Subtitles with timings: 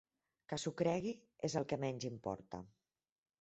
[0.53, 1.11] Que s'ho cregui
[1.49, 2.63] és el que menys importa.